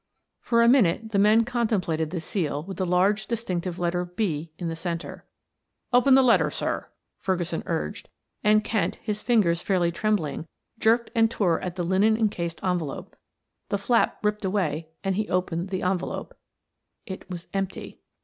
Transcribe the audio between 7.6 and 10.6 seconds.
urged and Kent, his fingers fairly trembling,